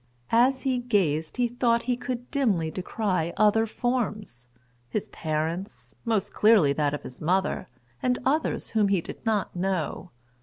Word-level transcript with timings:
As 0.31 0.63
he 0.63 0.79
gazed 0.79 1.37
he 1.37 1.47
thought 1.47 1.81
that 1.81 1.85
he 1.85 1.95
could 1.95 2.31
dimly 2.31 2.71
descry 2.71 3.33
other 3.37 3.67
forms—his 3.67 5.09
parents, 5.09 5.93
most 6.05 6.33
clearly 6.33 6.73
that 6.73 6.95
of 6.95 7.03
his 7.03 7.21
mother, 7.21 7.67
and 8.01 8.17
others 8.25 8.69
whom 8.71 8.87
he 8.87 8.99
did 8.99 9.23
not 9.27 9.55
know. 9.55 10.09